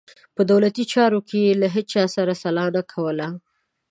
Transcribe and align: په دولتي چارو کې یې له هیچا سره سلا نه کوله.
په 0.35 0.41
دولتي 0.51 0.83
چارو 0.93 1.19
کې 1.27 1.37
یې 1.45 1.53
له 1.61 1.67
هیچا 1.75 2.03
سره 2.15 2.33
سلا 2.43 2.65
نه 2.75 2.81
کوله. 2.91 3.27